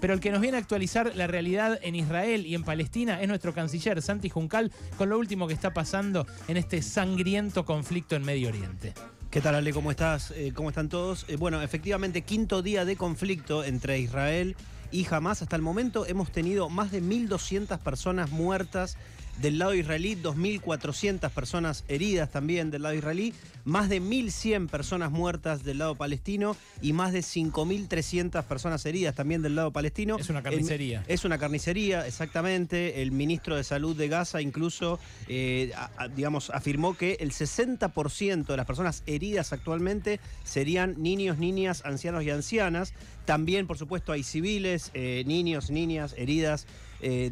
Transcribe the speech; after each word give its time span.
Pero 0.00 0.14
el 0.14 0.20
que 0.20 0.30
nos 0.30 0.40
viene 0.40 0.56
a 0.56 0.60
actualizar 0.60 1.14
la 1.14 1.26
realidad 1.26 1.78
en 1.82 1.94
Israel 1.94 2.46
y 2.46 2.54
en 2.54 2.64
Palestina 2.64 3.20
es 3.20 3.28
nuestro 3.28 3.54
canciller 3.54 4.02
Santi 4.02 4.28
Juncal 4.28 4.72
con 4.96 5.08
lo 5.08 5.18
último 5.18 5.46
que 5.46 5.54
está 5.54 5.72
pasando 5.72 6.26
en 6.48 6.56
este 6.56 6.82
sangriento 6.82 7.64
conflicto 7.64 8.16
en 8.16 8.22
Medio 8.24 8.48
Oriente. 8.48 8.94
¿Qué 9.30 9.40
tal, 9.40 9.56
Ale? 9.56 9.72
¿Cómo 9.72 9.90
estás? 9.90 10.30
Eh, 10.32 10.52
¿Cómo 10.54 10.68
están 10.68 10.88
todos? 10.88 11.24
Eh, 11.28 11.36
bueno, 11.36 11.60
efectivamente, 11.60 12.22
quinto 12.22 12.62
día 12.62 12.84
de 12.84 12.96
conflicto 12.96 13.64
entre 13.64 13.98
Israel 13.98 14.56
y 14.92 15.06
Hamas. 15.10 15.42
Hasta 15.42 15.56
el 15.56 15.62
momento 15.62 16.06
hemos 16.06 16.30
tenido 16.30 16.68
más 16.68 16.92
de 16.92 17.02
1.200 17.02 17.78
personas 17.78 18.30
muertas 18.30 18.96
del 19.40 19.58
lado 19.58 19.74
israelí, 19.74 20.16
2.400 20.16 21.30
personas 21.30 21.84
heridas 21.88 22.30
también 22.30 22.70
del 22.70 22.82
lado 22.82 22.94
israelí, 22.94 23.34
más 23.64 23.88
de 23.88 24.00
1.100 24.00 24.68
personas 24.68 25.10
muertas 25.10 25.64
del 25.64 25.78
lado 25.78 25.94
palestino 25.94 26.56
y 26.82 26.92
más 26.92 27.12
de 27.12 27.20
5.300 27.20 28.44
personas 28.44 28.84
heridas 28.86 29.14
también 29.14 29.42
del 29.42 29.56
lado 29.56 29.72
palestino. 29.72 30.18
Es 30.18 30.30
una 30.30 30.42
carnicería. 30.42 31.04
es 31.08 31.24
una 31.24 31.38
carnicería, 31.38 32.06
exactamente. 32.06 33.02
El 33.02 33.12
ministro 33.12 33.56
de 33.56 33.64
Salud 33.64 33.96
de 33.96 34.08
Gaza 34.08 34.40
incluso, 34.42 34.98
eh, 35.28 35.72
digamos, 36.14 36.50
afirmó 36.50 36.96
que 36.96 37.16
el 37.20 37.32
60% 37.32 38.46
de 38.46 38.56
las 38.56 38.66
personas 38.66 39.02
heridas 39.06 39.52
actualmente 39.52 40.20
serían 40.44 41.02
niños, 41.02 41.38
niñas, 41.38 41.82
ancianos 41.84 42.24
y 42.24 42.30
ancianas. 42.30 42.92
También, 43.24 43.66
por 43.66 43.78
supuesto, 43.78 44.12
hay 44.12 44.22
civiles, 44.22 44.90
eh, 44.92 45.24
niños, 45.26 45.70
niñas, 45.70 46.14
heridas, 46.18 46.66
eh, 47.00 47.30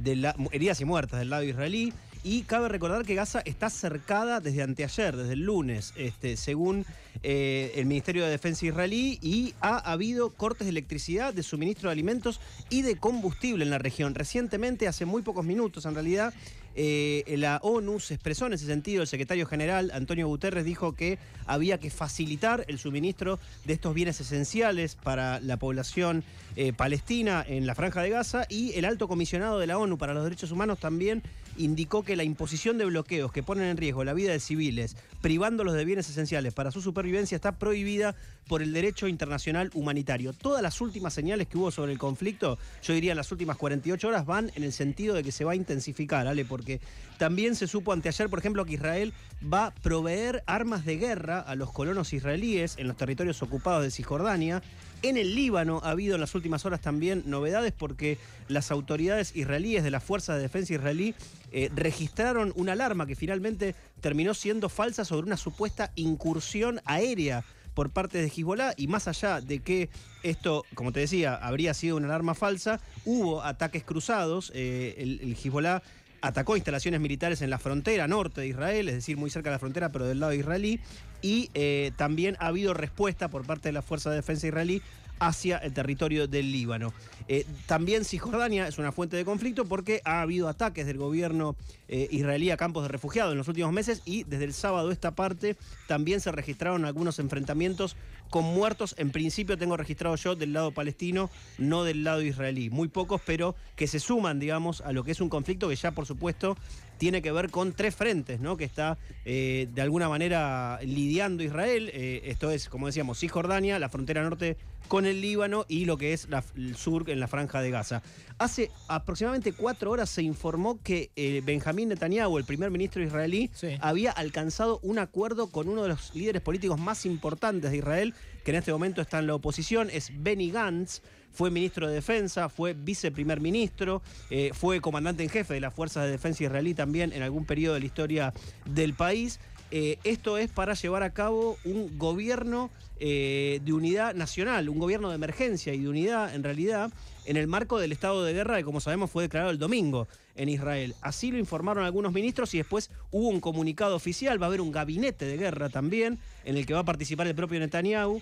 heridas 0.52 0.80
y 0.80 0.84
muertas 0.84 1.20
del 1.20 1.30
lado 1.30 1.44
israelí. 1.44 1.92
Y 2.24 2.42
cabe 2.42 2.68
recordar 2.68 3.04
que 3.04 3.16
Gaza 3.16 3.42
está 3.44 3.68
cercada 3.68 4.38
desde 4.38 4.62
anteayer, 4.62 5.16
desde 5.16 5.32
el 5.32 5.40
lunes, 5.40 5.92
este, 5.96 6.36
según 6.36 6.86
eh, 7.24 7.72
el 7.74 7.86
Ministerio 7.86 8.24
de 8.24 8.30
Defensa 8.30 8.64
israelí, 8.64 9.18
y 9.20 9.54
ha 9.60 9.78
habido 9.78 10.30
cortes 10.30 10.66
de 10.66 10.70
electricidad, 10.70 11.34
de 11.34 11.42
suministro 11.42 11.88
de 11.88 11.94
alimentos 11.94 12.40
y 12.70 12.82
de 12.82 12.94
combustible 12.94 13.64
en 13.64 13.70
la 13.70 13.78
región. 13.78 14.14
Recientemente, 14.14 14.86
hace 14.86 15.04
muy 15.04 15.22
pocos 15.22 15.44
minutos 15.44 15.84
en 15.84 15.94
realidad, 15.94 16.32
eh, 16.74 17.24
la 17.38 17.58
ONU 17.62 18.00
se 18.00 18.14
expresó 18.14 18.46
en 18.46 18.54
ese 18.54 18.66
sentido. 18.66 19.02
El 19.02 19.08
secretario 19.08 19.46
general, 19.46 19.90
Antonio 19.94 20.26
Guterres, 20.26 20.64
dijo 20.64 20.94
que 20.94 21.18
había 21.46 21.78
que 21.78 21.90
facilitar 21.90 22.64
el 22.68 22.78
suministro 22.78 23.38
de 23.64 23.74
estos 23.74 23.94
bienes 23.94 24.20
esenciales 24.20 24.94
para 24.94 25.40
la 25.40 25.56
población 25.56 26.24
eh, 26.56 26.72
palestina 26.72 27.44
en 27.46 27.66
la 27.66 27.74
franja 27.74 28.02
de 28.02 28.10
Gaza 28.10 28.46
y 28.48 28.72
el 28.74 28.84
alto 28.84 29.08
comisionado 29.08 29.58
de 29.58 29.66
la 29.66 29.78
ONU 29.78 29.98
para 29.98 30.14
los 30.14 30.24
Derechos 30.24 30.50
Humanos 30.50 30.78
también 30.78 31.22
indicó 31.56 32.02
que 32.02 32.16
la 32.16 32.24
imposición 32.24 32.78
de 32.78 32.84
bloqueos 32.84 33.32
que 33.32 33.42
ponen 33.42 33.64
en 33.64 33.76
riesgo 33.76 34.04
la 34.04 34.14
vida 34.14 34.32
de 34.32 34.40
civiles, 34.40 34.96
privándolos 35.20 35.74
de 35.74 35.84
bienes 35.84 36.08
esenciales 36.08 36.54
para 36.54 36.70
su 36.70 36.80
supervivencia, 36.80 37.36
está 37.36 37.52
prohibida 37.52 38.14
por 38.48 38.62
el 38.62 38.72
derecho 38.72 39.08
internacional 39.08 39.70
humanitario. 39.74 40.32
Todas 40.32 40.62
las 40.62 40.80
últimas 40.80 41.14
señales 41.14 41.48
que 41.48 41.58
hubo 41.58 41.70
sobre 41.70 41.92
el 41.92 41.98
conflicto, 41.98 42.58
yo 42.82 42.94
diría 42.94 43.14
las 43.14 43.30
últimas 43.32 43.56
48 43.56 44.08
horas, 44.08 44.26
van 44.26 44.50
en 44.54 44.64
el 44.64 44.72
sentido 44.72 45.14
de 45.14 45.22
que 45.22 45.32
se 45.32 45.44
va 45.44 45.52
a 45.52 45.56
intensificar, 45.56 46.26
¿vale? 46.26 46.44
Porque 46.62 46.80
también 47.18 47.56
se 47.56 47.66
supo 47.66 47.92
anteayer, 47.92 48.30
por 48.30 48.38
ejemplo, 48.38 48.64
que 48.64 48.74
Israel 48.74 49.12
va 49.52 49.66
a 49.66 49.74
proveer 49.74 50.44
armas 50.46 50.84
de 50.84 50.96
guerra 50.96 51.40
a 51.40 51.56
los 51.56 51.72
colonos 51.72 52.12
israelíes 52.12 52.76
en 52.78 52.86
los 52.86 52.96
territorios 52.96 53.42
ocupados 53.42 53.82
de 53.82 53.90
Cisjordania. 53.90 54.62
En 55.02 55.16
el 55.16 55.34
Líbano 55.34 55.80
ha 55.82 55.90
habido 55.90 56.14
en 56.14 56.20
las 56.20 56.36
últimas 56.36 56.64
horas 56.64 56.80
también 56.80 57.24
novedades 57.26 57.72
porque 57.72 58.18
las 58.46 58.70
autoridades 58.70 59.34
israelíes 59.34 59.82
de 59.82 59.90
las 59.90 60.04
Fuerzas 60.04 60.36
de 60.36 60.42
Defensa 60.42 60.74
israelí 60.74 61.16
eh, 61.50 61.68
registraron 61.74 62.52
una 62.54 62.72
alarma 62.72 63.06
que 63.06 63.16
finalmente 63.16 63.74
terminó 64.00 64.34
siendo 64.34 64.68
falsa 64.68 65.04
sobre 65.04 65.26
una 65.26 65.36
supuesta 65.36 65.90
incursión 65.96 66.80
aérea 66.84 67.44
por 67.74 67.90
parte 67.90 68.18
de 68.18 68.28
Hezbollah 68.28 68.74
y 68.76 68.86
más 68.86 69.08
allá 69.08 69.40
de 69.40 69.60
que 69.60 69.88
esto, 70.22 70.64
como 70.74 70.92
te 70.92 71.00
decía, 71.00 71.34
habría 71.34 71.74
sido 71.74 71.96
una 71.96 72.06
alarma 72.06 72.34
falsa, 72.34 72.80
hubo 73.04 73.42
ataques 73.42 73.82
cruzados, 73.82 74.52
eh, 74.54 74.94
el, 74.98 75.20
el 75.20 75.36
Hezbollah 75.36 75.82
atacó 76.22 76.56
instalaciones 76.56 77.00
militares 77.00 77.42
en 77.42 77.50
la 77.50 77.58
frontera 77.58 78.08
norte 78.08 78.40
de 78.40 78.46
Israel, 78.46 78.88
es 78.88 78.94
decir, 78.94 79.16
muy 79.16 79.28
cerca 79.28 79.50
de 79.50 79.56
la 79.56 79.58
frontera, 79.58 79.92
pero 79.92 80.06
del 80.06 80.20
lado 80.20 80.32
israelí, 80.32 80.80
y 81.20 81.50
eh, 81.54 81.92
también 81.96 82.36
ha 82.40 82.46
habido 82.46 82.74
respuesta 82.74 83.28
por 83.28 83.44
parte 83.44 83.68
de 83.68 83.72
la 83.72 83.82
Fuerza 83.82 84.10
de 84.10 84.16
Defensa 84.16 84.46
israelí 84.46 84.82
hacia 85.18 85.58
el 85.58 85.72
territorio 85.72 86.26
del 86.26 86.50
Líbano. 86.50 86.92
Eh, 87.28 87.46
también 87.66 88.04
Cisjordania 88.04 88.66
es 88.66 88.78
una 88.78 88.92
fuente 88.92 89.16
de 89.16 89.24
conflicto 89.24 89.64
porque 89.64 90.00
ha 90.04 90.20
habido 90.22 90.48
ataques 90.48 90.86
del 90.86 90.98
gobierno 90.98 91.56
eh, 91.88 92.08
israelí 92.10 92.50
a 92.50 92.56
campos 92.56 92.82
de 92.82 92.88
refugiados 92.88 93.32
en 93.32 93.38
los 93.38 93.48
últimos 93.48 93.72
meses 93.72 94.02
y 94.04 94.24
desde 94.24 94.44
el 94.44 94.54
sábado 94.54 94.90
esta 94.90 95.12
parte 95.12 95.56
también 95.86 96.20
se 96.20 96.32
registraron 96.32 96.84
algunos 96.84 97.18
enfrentamientos 97.18 97.96
con 98.30 98.44
muertos. 98.44 98.94
En 98.98 99.10
principio 99.10 99.58
tengo 99.58 99.76
registrado 99.76 100.16
yo 100.16 100.34
del 100.34 100.54
lado 100.54 100.72
palestino, 100.72 101.30
no 101.58 101.84
del 101.84 102.02
lado 102.02 102.22
israelí. 102.22 102.70
Muy 102.70 102.88
pocos, 102.88 103.20
pero 103.24 103.54
que 103.76 103.86
se 103.86 104.00
suman, 104.00 104.40
digamos, 104.40 104.80
a 104.80 104.92
lo 104.92 105.04
que 105.04 105.12
es 105.12 105.20
un 105.20 105.28
conflicto 105.28 105.68
que 105.68 105.76
ya, 105.76 105.92
por 105.92 106.06
supuesto, 106.06 106.56
tiene 107.02 107.20
que 107.20 107.32
ver 107.32 107.50
con 107.50 107.72
tres 107.72 107.96
frentes, 107.96 108.38
¿no? 108.38 108.56
Que 108.56 108.62
está 108.62 108.96
eh, 109.24 109.66
de 109.74 109.82
alguna 109.82 110.08
manera 110.08 110.78
lidiando 110.84 111.42
Israel. 111.42 111.90
Eh, 111.92 112.22
esto 112.26 112.52
es, 112.52 112.68
como 112.68 112.86
decíamos, 112.86 113.18
Cisjordania, 113.18 113.80
la 113.80 113.88
frontera 113.88 114.22
norte 114.22 114.56
con 114.86 115.04
el 115.04 115.20
Líbano 115.20 115.64
y 115.66 115.84
lo 115.84 115.96
que 115.96 116.12
es 116.12 116.28
el 116.54 116.76
sur 116.76 117.10
en 117.10 117.18
la 117.18 117.26
franja 117.26 117.60
de 117.60 117.72
Gaza. 117.72 118.02
Hace 118.38 118.70
aproximadamente 118.86 119.52
cuatro 119.52 119.90
horas 119.90 120.10
se 120.10 120.22
informó 120.22 120.80
que 120.80 121.10
eh, 121.16 121.42
Benjamín 121.44 121.88
Netanyahu, 121.88 122.38
el 122.38 122.44
primer 122.44 122.70
ministro 122.70 123.02
israelí, 123.02 123.50
había 123.80 124.12
alcanzado 124.12 124.78
un 124.84 125.00
acuerdo 125.00 125.48
con 125.48 125.68
uno 125.68 125.82
de 125.82 125.88
los 125.88 126.14
líderes 126.14 126.40
políticos 126.40 126.78
más 126.78 127.04
importantes 127.04 127.72
de 127.72 127.78
Israel, 127.78 128.14
que 128.44 128.50
en 128.50 128.58
este 128.58 128.72
momento 128.72 129.00
está 129.00 129.18
en 129.18 129.26
la 129.26 129.34
oposición, 129.34 129.88
es 129.90 130.10
Benny 130.22 130.50
Gantz 130.50 131.02
fue 131.32 131.50
ministro 131.50 131.88
de 131.88 131.94
Defensa, 131.94 132.48
fue 132.48 132.74
viceprimer 132.74 133.40
ministro, 133.40 134.02
eh, 134.30 134.50
fue 134.52 134.80
comandante 134.80 135.22
en 135.22 135.30
jefe 135.30 135.54
de 135.54 135.60
las 135.60 135.74
Fuerzas 135.74 136.04
de 136.04 136.10
Defensa 136.10 136.44
israelí 136.44 136.74
también 136.74 137.12
en 137.12 137.22
algún 137.22 137.46
periodo 137.46 137.74
de 137.74 137.80
la 137.80 137.86
historia 137.86 138.34
del 138.66 138.94
país. 138.94 139.40
Eh, 139.74 139.98
esto 140.04 140.36
es 140.36 140.50
para 140.50 140.74
llevar 140.74 141.02
a 141.02 141.14
cabo 141.14 141.56
un 141.64 141.98
gobierno 141.98 142.70
eh, 143.00 143.58
de 143.64 143.72
unidad 143.72 144.14
nacional, 144.14 144.68
un 144.68 144.78
gobierno 144.78 145.08
de 145.08 145.14
emergencia 145.14 145.72
y 145.72 145.80
de 145.80 145.88
unidad 145.88 146.34
en 146.34 146.44
realidad 146.44 146.92
en 147.24 147.38
el 147.38 147.46
marco 147.46 147.78
del 147.78 147.90
estado 147.90 148.22
de 148.22 148.34
guerra 148.34 148.58
que 148.58 148.64
como 148.64 148.80
sabemos 148.80 149.10
fue 149.10 149.22
declarado 149.22 149.50
el 149.50 149.58
domingo 149.58 150.08
en 150.36 150.50
Israel. 150.50 150.94
Así 151.00 151.30
lo 151.30 151.38
informaron 151.38 151.84
algunos 151.84 152.12
ministros 152.12 152.52
y 152.52 152.58
después 152.58 152.90
hubo 153.12 153.28
un 153.28 153.40
comunicado 153.40 153.96
oficial, 153.96 154.40
va 154.40 154.44
a 154.44 154.48
haber 154.48 154.60
un 154.60 154.72
gabinete 154.72 155.24
de 155.24 155.38
guerra 155.38 155.70
también 155.70 156.18
en 156.44 156.58
el 156.58 156.66
que 156.66 156.74
va 156.74 156.80
a 156.80 156.84
participar 156.84 157.26
el 157.26 157.34
propio 157.34 157.58
Netanyahu 157.58 158.20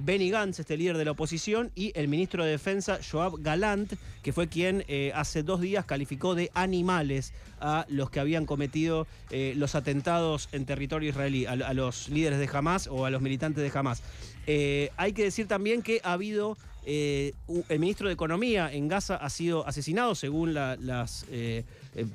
Benny 0.00 0.30
Gantz, 0.30 0.60
este 0.60 0.76
líder 0.76 0.96
de 0.96 1.04
la 1.04 1.10
oposición, 1.10 1.70
y 1.74 1.92
el 1.94 2.08
ministro 2.08 2.44
de 2.44 2.52
Defensa, 2.52 2.98
Joab 3.08 3.42
Galant, 3.42 3.92
que 4.22 4.32
fue 4.32 4.48
quien 4.48 4.84
eh, 4.88 5.12
hace 5.14 5.42
dos 5.42 5.60
días 5.60 5.84
calificó 5.84 6.34
de 6.34 6.50
animales 6.54 7.32
a 7.60 7.84
los 7.88 8.10
que 8.10 8.20
habían 8.20 8.46
cometido 8.46 9.06
eh, 9.30 9.54
los 9.56 9.74
atentados 9.74 10.48
en 10.52 10.66
territorio 10.66 11.10
israelí, 11.10 11.46
a, 11.46 11.56
los 11.74 12.08
líderes 12.08 12.38
de 12.38 12.48
Hamas 12.52 12.86
o 12.86 13.06
a 13.06 13.10
los 13.10 13.22
militantes 13.22 13.62
de 13.62 13.78
Hamas. 13.78 14.02
hay 14.46 15.12
que 15.12 15.24
decir 15.24 15.48
también 15.48 15.82
que 15.82 16.00
ha 16.04 16.12
habido 16.12 16.56
el 16.84 17.78
ministro 17.78 18.08
de 18.08 18.14
Economía 18.14 18.72
en 18.72 18.88
Gaza 18.88 19.16
ha 19.16 19.30
sido 19.30 19.66
asesinado 19.66 20.14
según 20.14 20.54
las 20.54 21.26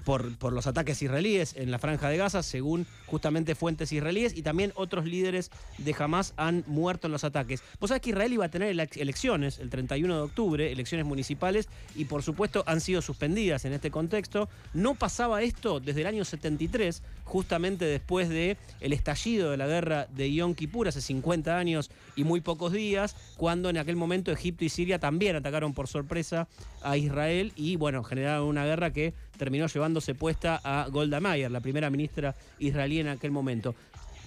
por, 0.05 0.51
los 0.51 0.67
ataques 0.67 1.01
israelíes 1.01 1.55
en 1.55 1.71
la 1.71 1.79
franja 1.79 2.09
de 2.09 2.17
Gaza, 2.17 2.41
según 2.41 2.87
justamente 3.05 3.55
fuentes 3.55 3.91
israelíes, 3.91 4.35
y 4.35 4.41
también 4.41 4.73
otros 4.75 5.05
líderes 5.05 5.51
de 5.77 5.95
Hamas 5.97 6.33
han 6.37 6.63
muerto 6.67 7.07
en 7.07 7.13
los 7.13 7.23
ataques. 7.23 7.61
Vos 7.79 7.89
sabés 7.89 8.01
que 8.01 8.09
Israel 8.09 8.33
iba 8.33 8.45
a 8.45 8.49
tener 8.49 8.69
elecciones 8.95 9.59
el 9.59 9.69
31 9.69 10.15
de 10.15 10.21
octubre, 10.21 10.71
elecciones 10.71 11.05
municipales, 11.05 11.69
y 11.95 12.05
por 12.05 12.23
supuesto 12.23 12.63
han 12.65 12.81
sido 12.81 13.01
suspendidas 13.01 13.65
en 13.65 13.73
este 13.73 13.91
contexto. 13.91 14.49
No 14.73 14.95
pasaba 14.95 15.43
esto 15.43 15.79
desde 15.79 16.01
el 16.01 16.07
año 16.07 16.25
73, 16.25 17.03
justamente 17.23 17.85
después 17.85 18.29
de 18.29 18.57
estallido 18.79 19.51
de 19.51 19.57
la 19.57 19.67
guerra 19.67 20.07
de 20.07 20.33
Yom 20.33 20.55
Kippur 20.55 20.87
hace 20.87 21.01
50 21.01 21.57
años 21.57 21.91
y 22.15 22.23
muy 22.23 22.41
pocos 22.41 22.73
días, 22.73 23.15
cuando 23.37 23.69
en 23.69 23.77
aquel 23.77 23.95
momento 23.95 24.31
Egipto 24.31 24.56
y 24.65 24.69
Siria 24.69 24.99
también 24.99 25.35
atacaron 25.35 25.73
por 25.73 25.87
sorpresa 25.87 26.47
a 26.81 26.97
Israel 26.97 27.53
y 27.55 27.75
bueno, 27.75 28.03
generaron 28.03 28.47
una 28.47 28.65
guerra 28.65 28.91
que 28.91 29.13
terminó 29.37 29.67
llevándose 29.67 30.15
puesta 30.15 30.59
a 30.63 30.87
Golda 30.89 31.19
Meir, 31.19 31.51
la 31.51 31.61
primera 31.61 31.89
ministra 31.89 32.35
israelí 32.59 32.99
en 32.99 33.07
aquel 33.07 33.31
momento. 33.31 33.75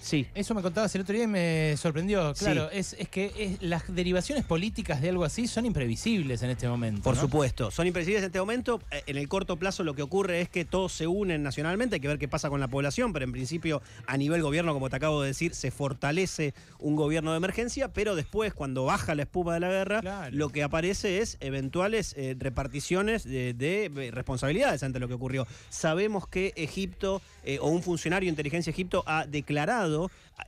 Sí. 0.01 0.27
Eso 0.33 0.55
me 0.55 0.61
contabas 0.61 0.93
el 0.95 1.01
otro 1.01 1.13
día 1.13 1.25
y 1.25 1.27
me 1.27 1.77
sorprendió. 1.77 2.33
Claro, 2.33 2.69
es, 2.71 2.95
que 3.11 3.57
las 3.61 3.83
derivaciones 3.93 4.43
políticas 4.43 5.01
de 5.01 5.09
algo 5.09 5.23
así 5.23 5.47
son 5.47 5.65
imprevisibles 5.65 6.41
en 6.41 6.49
este 6.49 6.67
momento. 6.67 7.03
Por 7.03 7.15
supuesto, 7.15 7.71
son 7.71 7.87
imprevisibles 7.87 8.23
en 8.23 8.27
este 8.27 8.39
momento. 8.39 8.81
Eh, 8.89 9.03
en 9.05 9.17
el 9.17 9.27
corto 9.27 9.57
plazo 9.57 9.83
lo 9.83 9.93
que 9.93 10.01
ocurre 10.01 10.41
es 10.41 10.49
que 10.49 10.65
todos 10.65 10.91
se 10.91 11.07
unen 11.07 11.43
nacionalmente, 11.43 11.95
hay 11.95 12.01
que 12.01 12.07
ver 12.07 12.17
qué 12.17 12.27
pasa 12.27 12.49
con 12.49 12.59
la 12.59 12.67
población, 12.67 13.13
pero 13.13 13.25
en 13.25 13.31
principio 13.31 13.81
a 14.07 14.17
nivel 14.17 14.41
gobierno, 14.41 14.73
como 14.73 14.89
te 14.89 14.95
acabo 14.95 15.21
de 15.21 15.27
decir, 15.27 15.53
se 15.53 15.69
fortalece 15.71 16.53
un 16.79 16.95
gobierno 16.95 17.31
de 17.31 17.37
emergencia, 17.37 17.89
pero 17.89 18.15
después 18.15 18.53
cuando 18.53 18.85
baja 18.85 19.13
la 19.13 19.23
espuma 19.23 19.53
de 19.53 19.59
la 19.59 19.69
guerra, 19.69 20.29
lo 20.31 20.49
que 20.49 20.63
aparece 20.63 21.19
es 21.19 21.37
eventuales 21.41 22.15
eh, 22.17 22.35
reparticiones 22.39 23.23
de, 23.23 24.09
responsabilidades 24.11 24.81
ante 24.83 24.99
lo 24.99 25.07
que 25.07 25.13
ocurrió. 25.13 25.45
Sabemos 25.69 26.27
que 26.27 26.53
Egipto 26.55 27.21
o 27.59 27.69
un 27.69 27.83
funcionario 27.83 28.27
de 28.27 28.31
inteligencia 28.31 28.71
de 28.71 28.75
Egipto 28.75 29.03
ha 29.05 29.25
declarado 29.25 29.90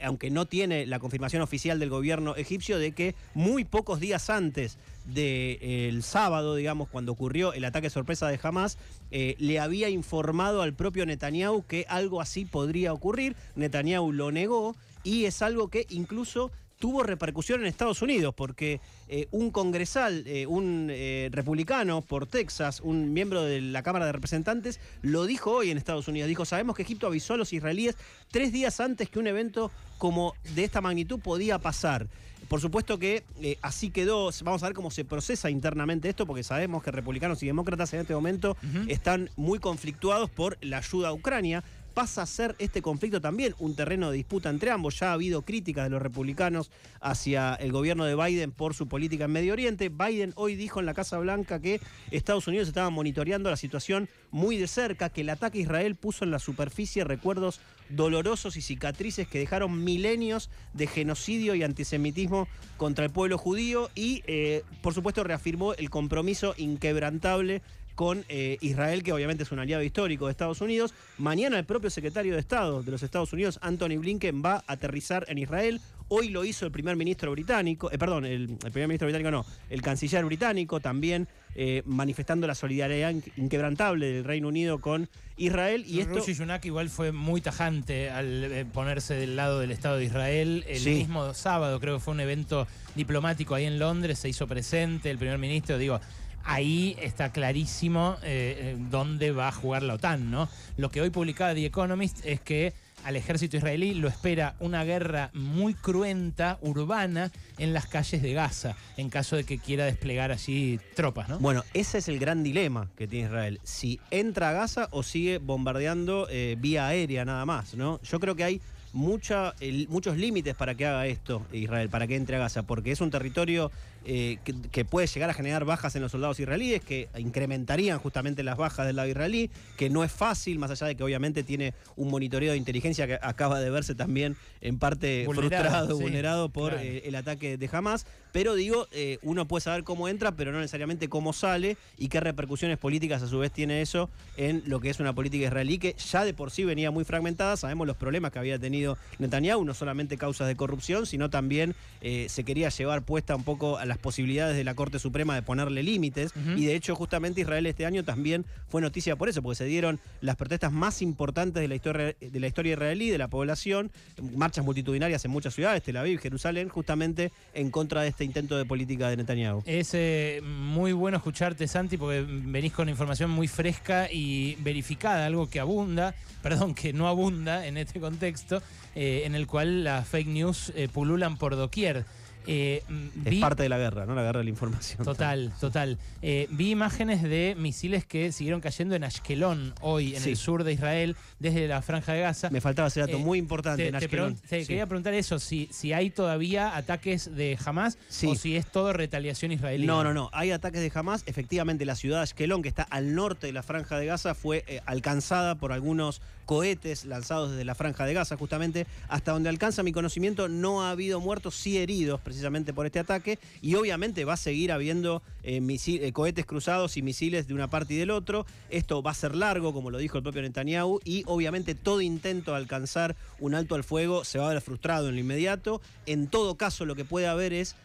aunque 0.02 0.30
no 0.30 0.46
tiene 0.46 0.86
la 0.86 1.00
confirmación 1.00 1.42
oficial 1.42 1.80
del 1.80 1.90
gobierno 1.90 2.36
egipcio, 2.36 2.80
de 2.80 2.94
que 2.94 3.16
muy 3.34 3.64
pocos 3.64 4.00
días 4.00 4.30
antes 4.30 4.78
del 5.06 6.04
sábado, 6.04 6.56
digamos, 6.56 6.90
cuando 6.90 7.12
ocurrió 7.12 7.54
el 7.54 7.66
ataque 7.66 7.90
sorpresa 7.90 8.28
de 8.28 8.40
Hamas, 8.42 8.78
eh, 9.12 9.36
le 9.40 9.60
había 9.60 9.90
informado 9.90 10.62
al 10.62 10.74
propio 10.74 11.06
Netanyahu 11.06 11.66
que 11.66 11.86
algo 11.90 12.22
así 12.22 12.46
podría 12.46 12.94
ocurrir. 12.94 13.36
Netanyahu 13.56 14.12
lo 14.12 14.32
negó 14.32 14.76
y 15.04 15.26
es 15.26 15.42
algo 15.42 15.70
que 15.70 15.86
incluso 15.90 16.52
tuvo 16.84 17.02
repercusión 17.02 17.62
en 17.62 17.68
Estados 17.68 18.02
Unidos, 18.02 18.34
porque 18.36 18.82
eh, 19.08 19.30
un 19.32 19.52
congresal, 19.52 20.26
eh, 20.28 20.46
un 20.46 20.92
republicano 21.32 22.02
por 22.02 22.28
Texas, 22.28 22.82
un 22.82 23.14
miembro 23.14 23.42
de 23.42 23.62
la 23.62 23.84
Cámara 23.84 24.06
de 24.06 24.12
Representantes, 24.12 24.82
lo 25.02 25.26
dijo 25.26 25.52
hoy 25.52 25.72
en 25.72 25.78
Estados 25.78 26.10
Unidos. 26.10 26.28
Dijo, 26.28 26.44
sabemos 26.44 26.76
que 26.76 26.82
Egipto 26.82 27.08
avisó 27.08 27.36
a 27.36 27.38
los 27.38 27.54
israelíes 27.54 27.96
tres 28.32 28.52
días 28.52 28.82
antes 28.82 29.10
que 29.10 29.18
un 29.18 29.28
evento 29.28 29.72
como 29.98 30.34
de 30.56 30.66
esta 30.66 30.82
magnitud 30.82 31.22
podía 31.22 31.58
pasar. 31.58 32.10
Por 32.50 32.60
supuesto 32.60 33.00
que 33.00 33.24
eh, 33.42 33.58
así 33.62 33.90
quedó, 33.90 34.30
vamos 34.44 34.62
a 34.64 34.66
ver 34.66 34.76
cómo 34.76 34.92
se 34.92 35.06
procesa 35.06 35.50
internamente 35.50 36.10
esto, 36.10 36.28
porque 36.28 36.44
sabemos 36.44 36.84
que 36.84 36.92
republicanos 36.92 37.42
y 37.44 37.46
demócratas 37.46 37.94
en 37.94 38.02
este 38.02 38.14
momento 38.14 38.58
están 38.90 39.30
muy 39.38 39.60
conflictuados 39.60 40.30
por 40.30 40.58
la 40.60 40.80
ayuda 40.80 41.08
a 41.08 41.14
Ucrania 41.14 41.64
pasa 41.94 42.24
a 42.24 42.26
ser 42.26 42.56
este 42.60 42.82
conflicto 42.82 43.22
también 43.22 43.56
un 43.60 43.76
terreno 43.76 44.10
de 44.10 44.18
disputa 44.18 44.50
entre 44.50 44.72
ambos. 44.72 45.00
Ya 45.00 45.10
ha 45.10 45.14
habido 45.14 45.44
críticas 45.44 45.86
de 45.86 45.90
los 45.90 46.02
republicanos 46.02 46.72
hacia 47.02 47.56
el 47.56 47.72
gobierno 47.72 48.06
de 48.06 48.16
Biden 48.16 48.52
por 48.52 48.74
su 48.74 48.88
política 48.88 49.26
en 49.26 49.32
Medio 49.32 49.54
Oriente. 49.54 49.90
Biden 49.90 50.34
hoy 50.36 50.56
dijo 50.56 50.80
en 50.80 50.86
la 50.86 50.94
Casa 50.94 51.18
Blanca 51.20 51.60
que 51.60 51.80
Estados 52.12 52.48
Unidos 52.48 52.68
estaba 52.68 52.90
monitoreando 52.90 53.50
la 53.50 53.58
situación 53.58 54.10
muy 54.32 54.58
de 54.58 54.68
cerca, 54.68 55.10
que 55.10 55.22
el 55.22 55.30
ataque 55.30 55.60
a 55.60 55.62
Israel 55.62 55.96
puso 55.96 56.26
en 56.26 56.32
la 56.32 56.40
superficie 56.40 57.04
recuerdos 57.04 57.60
dolorosos 57.90 58.58
y 58.58 58.62
cicatrices 58.62 59.28
que 59.28 59.40
dejaron 59.40 59.84
milenios 59.84 60.50
de 60.74 60.88
genocidio 60.88 61.56
y 61.56 61.64
antisemitismo 61.64 62.48
contra 62.78 63.06
el 63.06 63.12
pueblo 63.12 63.38
judío 63.38 63.90
y, 63.96 64.24
eh, 64.26 64.64
por 64.82 64.94
supuesto, 64.94 65.24
reafirmó 65.24 65.74
el 65.74 65.90
compromiso 65.90 66.56
inquebrantable 66.58 67.62
con 67.96 68.26
eh, 68.30 68.58
Israel, 68.62 69.04
que 69.04 69.14
obviamente 69.14 69.44
es 69.44 69.52
un 69.52 69.60
aliado 69.60 69.84
histórico 69.84 70.26
de 70.26 70.32
Estados 70.32 70.62
Unidos. 70.62 70.94
Mañana 71.18 71.60
el 71.60 71.66
propio 71.66 71.90
secretario 71.90 72.34
de 72.34 72.40
Estado 72.40 72.84
de 72.84 72.92
los 72.92 73.04
Estados 73.04 73.34
Unidos, 73.34 73.60
Anthony 73.62 73.98
Blinken, 74.00 74.44
va 74.44 74.64
a 74.68 74.74
aterrizar 74.74 75.26
en 75.28 75.38
Israel. 75.38 75.80
Hoy 76.10 76.30
lo 76.30 76.44
hizo 76.46 76.66
el 76.66 76.72
primer 76.72 76.96
ministro 76.96 77.32
británico, 77.32 77.92
eh, 77.92 77.98
perdón, 77.98 78.26
el, 78.26 78.58
primer 78.58 78.88
ministro 78.88 79.08
británico 79.08 79.32
no, 79.32 79.46
el 79.70 79.82
canciller 79.82 80.24
británico 80.26 80.80
también 80.80 81.28
eh, 81.56 81.82
manifestando 81.86 82.46
la 82.46 82.56
solidaridad 82.56 83.14
inquebrantable 83.38 84.12
del 84.12 84.24
Reino 84.24 84.48
Unido 84.50 84.80
con 84.80 85.10
Israel. 85.38 85.86
Y 85.88 86.02
esto... 86.02 86.16
Rishi 86.16 86.44
igual 86.64 86.90
fue 86.90 87.12
muy 87.12 87.42
tajante 87.42 88.10
al 88.10 88.68
ponerse 88.74 89.16
del 89.16 89.36
lado 89.36 89.60
del 89.60 89.72
Estado 89.72 89.98
de 89.98 90.06
Israel. 90.06 90.66
El 90.68 90.84
mismo 90.84 91.34
sábado 91.34 91.80
creo 91.80 91.96
que 91.96 92.04
fue 92.04 92.14
un 92.14 92.20
evento 92.20 92.68
diplomático 92.96 93.56
ahí 93.56 93.66
en 93.66 93.80
Londres, 93.80 94.20
se 94.20 94.30
hizo 94.30 94.48
presente 94.48 95.10
el 95.10 95.18
primer 95.18 95.38
ministro, 95.38 95.78
digo, 95.78 96.00
ahí 96.44 96.96
está 97.02 97.32
clarísimo 97.32 98.18
eh, 98.24 98.76
eh, 98.76 98.78
dónde 98.90 99.32
va 99.32 99.48
a 99.48 99.52
jugar 99.52 99.84
la 99.84 99.96
OTAN, 99.96 100.32
¿no? 100.32 100.50
Lo 100.78 100.90
que 100.90 101.02
hoy 101.02 101.10
publicaba 101.10 101.54
The 101.54 101.66
Economist 101.66 102.26
es 102.26 102.40
que 102.40 102.74
al 103.04 103.16
ejército 103.16 103.58
israelí 103.58 103.94
lo 103.94 104.08
espera 104.08 104.56
una 104.60 104.84
guerra 104.84 105.30
muy 105.34 105.74
cruenta, 105.74 106.58
urbana, 106.62 107.32
en 107.58 107.74
las 107.74 107.86
calles 107.88 108.22
de 108.22 108.34
Gaza, 108.34 108.76
en 108.98 109.10
caso 109.10 109.36
de 109.36 109.44
que 109.44 109.60
quiera 109.60 109.86
desplegar 109.86 110.32
allí 110.32 110.80
tropas, 110.96 111.30
¿no? 111.30 111.40
Bueno, 111.40 111.64
ese 111.74 111.98
es 111.98 112.08
el 112.08 112.20
gran 112.20 112.44
dilema 112.44 112.90
que 112.96 113.08
tiene 113.08 113.28
Israel. 113.28 113.60
Si 113.64 114.00
entra 114.10 114.50
a 114.50 114.54
Gaza 114.54 114.88
o 114.92 115.04
sigue 115.04 115.38
bombardeando 115.38 116.28
eh, 116.30 116.56
vía 116.60 116.88
aérea 116.88 117.26
nada 117.26 117.46
más, 117.46 117.76
¿no? 117.76 118.00
Yo 118.04 118.20
creo 118.20 118.36
que 118.36 118.44
hay 118.44 118.62
mucha, 118.94 119.54
muchos 119.90 120.18
límites 120.18 120.56
para 120.56 120.76
que 120.76 120.86
haga 120.86 121.08
esto 121.08 121.46
Israel, 121.52 121.90
para 121.90 122.08
que 122.08 122.16
entre 122.16 122.38
a 122.38 122.40
Gaza, 122.40 122.64
porque 122.64 122.92
es 122.92 123.02
un 123.02 123.12
territorio 123.12 123.72
eh, 124.06 124.38
que, 124.72 124.86
puede 124.86 125.08
llegar 125.08 125.30
a 125.30 125.34
generar 125.34 125.66
bajas 125.66 125.96
en 125.96 126.02
los 126.02 126.12
soldados 126.12 126.40
israelíes, 126.40 126.82
que 126.82 127.10
incrementarían 127.18 128.00
justamente 128.00 128.44
las 128.44 128.58
bajas 128.58 128.86
del 128.86 128.98
lado 128.98 129.10
israelí, 129.10 129.50
que 129.78 129.90
no 129.90 130.04
es 130.04 130.12
fácil, 130.12 130.60
más 130.60 130.72
allá 130.72 130.88
de 130.88 130.96
que 130.96 131.04
obviamente 131.04 131.44
tiene 131.44 131.74
un 131.96 132.10
monitoreo 132.10 132.52
de 132.52 132.58
inteligencia 132.58 133.08
que 133.08 133.18
acaba 133.22 133.60
de 133.60 133.70
verse 133.70 133.96
también 133.96 134.36
en 134.62 134.78
parte 134.78 135.26
frustrado, 135.26 135.98
vulnerado 135.98 136.50
por 136.50 136.74
eh, 136.74 137.04
el 137.06 137.16
ataque 137.16 137.58
de 137.58 137.70
Hamas. 137.72 138.06
Pero 138.34 138.56
digo, 138.56 138.88
eh, 138.92 139.20
uno 139.22 139.48
puede 139.48 139.62
saber 139.62 139.86
cómo 139.86 140.10
entra, 140.10 140.34
pero 140.34 140.52
no 140.52 140.60
necesariamente 140.60 141.08
cómo 141.08 141.32
sale 141.32 141.78
y 141.98 142.10
qué 142.10 142.20
repercusiones 142.20 142.78
políticas 142.78 143.24
a 143.24 143.28
su 143.28 143.40
vez 143.40 143.54
tiene 143.54 143.82
eso 143.82 144.10
en 144.36 144.64
lo 144.66 144.82
que 144.82 144.90
es 144.90 145.00
una 145.00 145.14
política 145.14 145.46
israelí 145.46 145.78
que 145.78 145.96
ya 146.12 146.26
de 146.26 146.34
por 146.34 146.52
sí 146.52 146.66
venía 146.66 146.92
muy 146.92 147.06
fragmentada. 147.06 147.56
Sabemos 147.56 147.88
los 147.88 147.96
problemas 147.96 148.34
que 148.34 148.40
había 148.40 148.60
tenido 148.60 148.98
Netanyahu, 149.20 149.64
no 149.64 149.74
solamente 149.74 150.18
causas 150.18 150.50
de 150.50 150.58
corrupción, 150.58 151.06
sino 151.06 151.30
también 151.30 151.74
se 152.02 152.44
quería 152.44 152.68
llevar 152.68 153.04
puesta 153.04 153.34
un 153.36 153.46
poco 153.46 153.78
a 153.78 153.86
la 153.86 153.94
las 153.94 154.00
posibilidades 154.00 154.58
de 154.58 154.64
la 154.64 154.74
Corte 154.74 154.98
Suprema 154.98 155.36
de 155.36 155.44
ponerle 155.44 155.84
límites. 155.84 156.34
Y 156.58 156.66
de 156.66 156.76
hecho, 156.76 156.96
justamente 156.96 157.42
Israel 157.42 157.68
este 157.68 157.86
año 157.86 158.04
también 158.04 158.44
fue 158.68 158.82
noticia 158.82 159.16
por 159.16 159.30
eso, 159.30 159.44
porque 159.44 159.58
se 159.58 159.66
dieron 159.66 160.00
las 160.20 160.36
protestas 160.36 160.72
más 160.72 161.04
importantes 161.04 161.62
de 161.62 161.68
la 161.68 161.76
historia, 161.76 162.16
de 162.20 162.40
la 162.40 162.48
historia 162.48 162.74
israelí, 162.74 163.12
de 163.12 163.20
la 163.20 163.28
población, 163.28 163.92
marchas 164.36 164.66
multitudinarias 164.66 165.24
en 165.26 165.30
muchas 165.32 165.54
ciudades, 165.54 165.84
Tel 165.84 165.98
Aviv, 165.98 166.20
Jerusalén, 166.20 166.70
justamente 166.70 167.32
en 167.54 167.70
contra 167.70 168.02
de 168.02 168.08
este 168.08 168.23
intento 168.24 168.58
de 168.58 168.66
política 168.66 169.10
de 169.10 169.18
Netanyahu. 169.18 169.64
Es 169.66 169.94
eh, 169.94 170.42
muy 170.44 170.94
bueno 170.94 171.18
escucharte, 171.18 171.68
Santi, 171.68 171.98
porque 171.98 172.26
venís 172.28 172.74
con 172.74 172.90
información 172.90 173.30
muy 173.30 173.48
fresca 173.48 174.08
y 174.12 174.56
verificada, 174.56 175.26
algo 175.26 175.50
que 175.50 175.60
abunda, 175.60 176.16
perdón, 176.42 176.76
que 176.76 176.94
no 176.94 177.08
abunda 177.08 177.66
en 177.66 177.78
este 177.78 178.00
contexto, 178.00 178.62
eh, 178.96 179.24
en 179.26 179.36
el 179.36 179.48
cual 179.48 179.84
las 179.84 180.08
fake 180.08 180.28
news 180.28 180.72
eh, 180.76 180.88
pululan 180.92 181.38
por 181.38 181.56
doquier. 181.56 182.06
Eh, 182.48 182.84
es 183.26 183.36
parte 183.40 183.64
de 183.64 183.70
la 183.70 183.78
guerra, 183.78 184.06
¿no? 184.06 184.16
La 184.16 184.24
guerra 184.24 184.40
de 184.40 184.46
la 184.46 184.50
información. 184.50 185.04
Total, 185.04 185.52
total. 185.60 185.98
Eh, 186.22 186.48
vi 186.52 186.72
imágenes 186.72 187.22
de 187.24 187.56
misiles 187.58 188.06
que 188.06 188.32
siguieron 188.32 188.62
cayendo 188.62 188.96
en 188.96 189.04
Ashkelon 189.04 189.74
hoy, 189.82 190.16
en 190.16 190.24
el 190.24 190.38
sur 190.38 190.64
de 190.64 190.74
Israel, 190.74 191.16
desde 191.40 191.68
la 191.68 191.82
franja 191.82 192.14
de 192.14 192.22
Gaza. 192.22 192.50
Me 192.50 192.62
faltaba 192.62 192.88
ese 192.88 193.02
dato 193.02 193.18
eh, 193.18 193.20
muy 193.20 193.40
importante 193.40 193.88
en 193.88 193.96
Ashkelon. 193.96 194.36
Te, 194.36 194.66
quería 194.66 194.88
preguntar 194.88 195.14
eso, 195.14 195.40
si, 195.40 195.70
si 195.72 195.94
hay 195.94 196.10
todavía 196.10 196.76
ataques 196.76 197.34
de 197.36 197.58
Hamas 197.64 197.98
o 198.26 198.36
si 198.36 198.56
es 198.56 198.66
todo 198.66 198.94
retaliación 198.94 199.52
israelí. 199.52 199.86
No, 199.86 200.04
no, 200.04 200.14
no. 200.14 200.30
Hay 200.34 200.52
ataques 200.52 200.82
de 200.82 200.92
Hamas. 200.94 201.24
Efectivamente, 201.26 201.86
la 201.86 201.96
ciudad 201.96 202.18
de 202.18 202.24
Ashkelon, 202.24 202.62
que 202.62 202.70
está 202.70 202.84
al 202.84 203.16
norte 203.16 203.48
de 203.48 203.54
la 203.54 203.64
franja 203.64 203.98
de 203.98 204.06
Gaza, 204.06 204.36
fue 204.36 204.82
alcanzada 204.86 205.56
por 205.56 205.72
algunos 205.72 206.22
cohetes 206.46 207.06
lanzados 207.06 207.52
desde 207.52 207.66
la 207.66 207.76
franja 207.76 208.06
de 208.06 208.14
Gaza, 208.14 208.38
justamente. 208.38 208.86
Hasta 209.08 209.32
donde 209.32 209.50
alcanza 209.50 209.84
mi 209.84 209.92
conocimiento, 209.92 210.48
no 210.50 210.84
ha 210.84 210.92
habido 210.92 211.20
muertos, 211.20 211.56
sí 211.56 211.78
heridos 211.78 212.20
precisamente 212.34 212.74
por 212.74 212.88
este 212.88 213.00
ataque 213.00 213.38
y 213.62 213.76
obviamente 213.76 214.26
va 214.26 214.34
a 214.34 214.38
seguir 214.38 214.72
habiendo 214.72 215.22
eh, 215.44 215.62
eh, 215.62 216.12
cohetes 216.12 216.46
cruzados 216.46 216.98
y 216.98 217.04
misiles 217.04 217.48
de 217.48 217.54
una 217.54 217.70
parte 217.70 217.94
y 217.94 217.98
del 217.98 218.10
otro. 218.10 218.46
Esto 218.70 219.04
va 219.04 219.12
a 219.12 219.14
ser 219.14 219.36
largo, 219.36 219.72
como 219.72 219.92
lo 219.92 220.00
dijo 220.00 220.18
el 220.18 220.24
propio 220.24 220.42
Netanyahu, 220.42 221.00
y 221.06 221.24
obviamente 221.28 221.76
todo 221.76 222.02
intento 222.02 222.52
de 222.52 222.58
alcanzar 222.58 223.16
un 223.40 223.54
alto 223.54 223.76
al 223.76 223.84
fuego 223.84 224.26
se 224.26 224.40
va 224.40 224.50
a 224.50 224.54
ver 224.54 224.62
frustrado 224.62 225.10
en 225.10 225.16
lo 225.16 225.22
inmediato. 225.22 225.80
En 226.08 226.28
todo 226.28 226.56
caso, 226.56 226.86
lo 226.86 226.96
que 226.96 227.06
puede 227.06 227.28
haber 227.28 227.54
es 227.54 227.76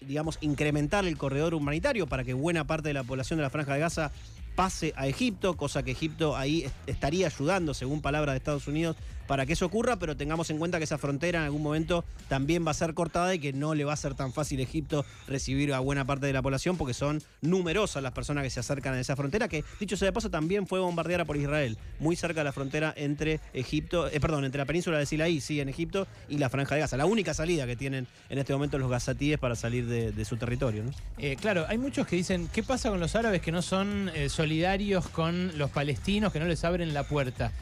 digamos, 0.00 0.38
incrementar 0.40 1.04
el 1.04 1.18
corredor 1.18 1.52
humanitario 1.52 2.06
para 2.06 2.24
que 2.24 2.32
buena 2.32 2.66
parte 2.66 2.88
de 2.88 2.94
la 2.94 3.04
población 3.04 3.38
de 3.38 3.42
la 3.42 3.50
Franja 3.50 3.74
de 3.74 3.80
Gaza 3.80 4.12
pase 4.54 4.94
a 4.96 5.06
Egipto, 5.08 5.56
cosa 5.56 5.82
que 5.82 5.90
Egipto 5.90 6.36
ahí 6.36 6.70
estaría 6.86 7.26
ayudando, 7.26 7.74
según 7.74 8.00
palabras 8.00 8.34
de 8.34 8.38
Estados 8.38 8.66
Unidos, 8.68 8.96
para 9.26 9.46
que 9.46 9.54
eso 9.54 9.66
ocurra, 9.66 9.98
pero 9.98 10.16
tengamos 10.16 10.50
en 10.50 10.58
cuenta 10.58 10.78
que 10.78 10.84
esa 10.84 10.98
frontera 10.98 11.40
en 11.40 11.44
algún 11.46 11.62
momento 11.62 12.04
también 12.28 12.66
va 12.66 12.70
a 12.70 12.74
ser 12.74 12.94
cortada 12.94 13.34
y 13.34 13.38
que 13.38 13.52
no 13.52 13.74
le 13.74 13.84
va 13.84 13.92
a 13.92 13.96
ser 13.96 14.14
tan 14.14 14.32
fácil 14.32 14.60
a 14.60 14.62
Egipto 14.62 15.04
recibir 15.28 15.72
a 15.72 15.80
buena 15.80 16.04
parte 16.04 16.26
de 16.26 16.32
la 16.32 16.42
población 16.42 16.76
porque 16.76 16.94
son 16.94 17.22
numerosas 17.40 18.02
las 18.02 18.12
personas 18.12 18.44
que 18.44 18.50
se 18.50 18.60
acercan 18.60 18.94
a 18.94 19.00
esa 19.00 19.16
frontera, 19.16 19.48
que 19.48 19.64
dicho 19.80 19.96
sea 19.96 20.06
de 20.06 20.12
paso 20.12 20.30
también 20.30 20.66
fue 20.66 20.80
bombardeada 20.80 21.24
por 21.24 21.36
Israel, 21.36 21.78
muy 21.98 22.16
cerca 22.16 22.40
de 22.40 22.44
la 22.44 22.52
frontera 22.52 22.92
entre 22.96 23.40
Egipto, 23.52 24.08
eh, 24.08 24.20
perdón, 24.20 24.44
entre 24.44 24.58
la 24.58 24.66
península 24.66 24.98
de 24.98 25.06
Sinaí, 25.06 25.40
sí, 25.40 25.60
en 25.60 25.68
Egipto, 25.68 26.06
y 26.28 26.38
la 26.38 26.48
franja 26.48 26.74
de 26.74 26.82
Gaza, 26.82 26.96
la 26.96 27.06
única 27.06 27.34
salida 27.34 27.66
que 27.66 27.76
tienen 27.76 28.06
en 28.28 28.38
este 28.38 28.52
momento 28.52 28.78
los 28.78 28.90
gazatíes 28.90 29.38
para 29.38 29.54
salir 29.54 29.86
de, 29.86 30.24
su 30.24 30.36
territorio. 30.36 30.84
Eh, 31.18 31.36
claro, 31.38 31.66
hay 31.68 31.76
muchos 31.76 32.06
que 32.06 32.16
dicen, 32.16 32.48
¿qué 32.52 32.62
pasa 32.62 32.88
con 32.88 32.98
los 32.98 33.14
árabes 33.14 33.42
que 33.42 33.52
no 33.52 33.60
son 33.60 34.10
eh, 34.14 34.30
solidarios 34.30 35.06
con 35.08 35.56
los 35.58 35.70
palestinos, 35.70 36.32
que 36.32 36.40
no 36.40 36.46
les 36.46 36.64
abren 36.64 36.94
la 36.94 37.04
puerta? 37.04 37.52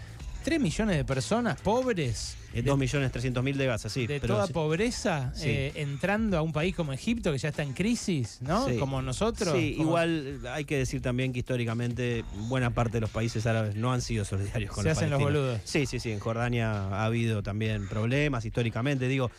3 0.42 0.60
millones 0.60 0.96
de 0.96 1.04
personas 1.04 1.60
pobres. 1.60 2.36
2 2.54 2.78
millones 2.78 3.10
300 3.10 3.42
mil 3.42 3.56
de 3.56 3.66
Gaza, 3.66 3.88
sí. 3.88 4.06
De 4.06 4.20
toda 4.20 4.46
pobreza, 4.46 5.32
eh, 5.40 5.72
entrando 5.74 6.36
a 6.36 6.42
un 6.42 6.52
país 6.52 6.76
como 6.76 6.92
Egipto, 6.92 7.32
que 7.32 7.38
ya 7.38 7.48
está 7.48 7.62
en 7.62 7.72
crisis, 7.72 8.38
¿no? 8.42 8.66
Como 8.78 9.00
nosotros. 9.00 9.56
Sí, 9.56 9.76
igual 9.78 10.40
hay 10.50 10.64
que 10.64 10.76
decir 10.76 11.00
también 11.00 11.32
que 11.32 11.38
históricamente 11.38 12.24
buena 12.48 12.70
parte 12.70 12.98
de 12.98 13.00
los 13.00 13.10
países 13.10 13.46
árabes 13.46 13.74
no 13.74 13.92
han 13.92 14.02
sido 14.02 14.24
solidarios 14.24 14.70
con 14.70 14.82
Se 14.82 14.90
los 14.90 14.98
hacen 14.98 15.10
los 15.10 15.20
boludos. 15.20 15.60
Sí, 15.64 15.86
sí, 15.86 15.98
sí. 15.98 16.10
En 16.10 16.20
Jordania 16.20 16.88
ha 16.88 17.04
habido 17.04 17.42
también 17.42 17.88
problemas 17.88 18.44
históricamente. 18.44 19.08
Digo, 19.08 19.30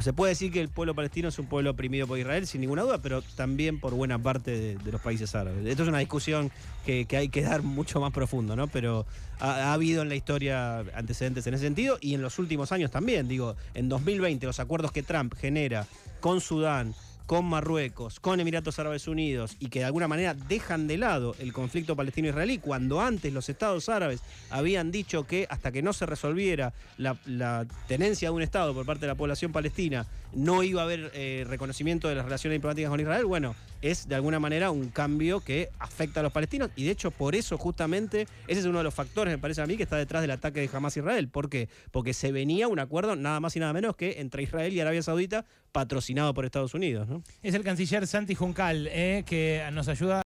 se 0.00 0.12
puede 0.12 0.30
decir 0.30 0.52
que 0.52 0.60
el 0.60 0.68
pueblo 0.68 0.94
palestino 0.94 1.28
es 1.28 1.38
un 1.38 1.46
pueblo 1.46 1.70
oprimido 1.70 2.06
por 2.06 2.18
Israel, 2.18 2.46
sin 2.46 2.60
ninguna 2.60 2.82
duda, 2.82 2.98
pero 2.98 3.22
también 3.22 3.80
por 3.80 3.94
buena 3.94 4.18
parte 4.18 4.76
de, 4.76 4.92
los 4.92 5.00
países 5.00 5.34
árabes. 5.34 5.66
Esto 5.66 5.82
es 5.82 5.88
una 5.88 5.98
discusión 5.98 6.50
que, 6.84 7.06
hay 7.10 7.28
que 7.28 7.42
dar 7.42 7.62
mucho 7.62 8.00
más 8.00 8.12
profundo, 8.12 8.56
¿no? 8.56 8.68
Pero 8.68 9.06
ha, 9.40 9.72
habido 9.72 10.02
en 10.02 10.08
la 10.08 10.14
historia 10.14 10.80
antecedentes 10.94 11.46
en 11.46 11.54
ese 11.54 11.64
sentido 11.64 11.98
y 12.00 12.14
en 12.14 12.22
los 12.22 12.38
últimos 12.38 12.72
años 12.72 12.90
también. 12.90 13.28
Digo, 13.28 13.56
en 13.74 13.88
2020 13.88 14.46
los 14.46 14.60
acuerdos 14.60 14.92
que 14.92 15.02
Trump 15.02 15.34
genera 15.34 15.86
con 16.20 16.40
Sudán, 16.40 16.94
con 17.28 17.44
Marruecos, 17.44 18.20
con 18.20 18.40
Emiratos 18.40 18.78
Árabes 18.78 19.06
Unidos 19.06 19.58
y 19.60 19.68
que 19.68 19.80
de 19.80 19.84
alguna 19.84 20.08
manera 20.08 20.32
dejan 20.32 20.86
de 20.86 20.96
lado 20.96 21.36
el 21.38 21.52
conflicto 21.52 21.94
palestino-israelí 21.94 22.56
cuando 22.56 23.02
antes 23.02 23.30
los 23.34 23.50
estados 23.50 23.90
árabes 23.90 24.22
habían 24.48 24.90
dicho 24.90 25.26
que 25.26 25.46
hasta 25.50 25.70
que 25.70 25.82
no 25.82 25.92
se 25.92 26.06
resolviera 26.06 26.72
la, 26.96 27.66
tenencia 27.86 28.30
de 28.30 28.34
un 28.34 28.40
estado 28.40 28.72
por 28.72 28.86
parte 28.86 29.02
de 29.02 29.08
la 29.08 29.14
población 29.14 29.52
palestina 29.52 30.06
no 30.32 30.62
iba 30.62 30.80
a 30.80 30.84
haber 30.84 31.10
eh, 31.12 31.44
reconocimiento 31.46 32.08
de 32.08 32.14
las 32.14 32.24
relaciones 32.24 32.56
diplomáticas 32.56 32.88
con 32.88 33.00
Israel, 33.00 33.26
bueno, 33.26 33.54
es 33.82 34.08
de 34.08 34.14
alguna 34.14 34.38
manera 34.38 34.70
un 34.70 34.88
cambio 34.88 35.40
que 35.40 35.70
afecta 35.78 36.20
a 36.20 36.22
los 36.22 36.32
palestinos 36.32 36.70
y 36.76 36.84
de 36.84 36.90
hecho 36.90 37.10
por 37.10 37.34
eso 37.34 37.58
justamente 37.58 38.26
ese 38.46 38.60
es 38.60 38.66
uno 38.66 38.78
de 38.78 38.84
los 38.84 38.94
factores, 38.94 39.32
me 39.32 39.38
parece 39.38 39.62
a 39.62 39.66
mí, 39.66 39.76
que 39.76 39.82
está 39.82 39.96
detrás 39.96 40.22
del 40.22 40.30
ataque 40.30 40.60
de 40.60 40.70
Hamas 40.72 40.96
a 40.96 41.00
Israel. 41.00 41.28
¿Por 41.28 41.48
qué? 41.48 41.68
Porque 41.90 42.14
se 42.14 42.32
venía 42.32 42.68
un 42.68 42.78
acuerdo 42.78 43.16
nada 43.16 43.40
más 43.40 43.56
y 43.56 43.60
nada 43.60 43.72
menos 43.72 43.96
que 43.96 44.20
entre 44.20 44.42
Israel 44.42 44.72
y 44.72 44.80
Arabia 44.80 45.02
Saudita 45.02 45.44
patrocinado 45.72 46.34
por 46.34 46.44
Estados 46.44 46.74
Unidos. 46.74 47.08
¿no? 47.08 47.22
Es 47.42 47.54
el 47.54 47.62
canciller 47.62 48.06
Santi 48.06 48.34
Juncal 48.34 48.88
eh, 48.90 49.22
que 49.26 49.62
nos 49.72 49.88
ayuda 49.88 50.16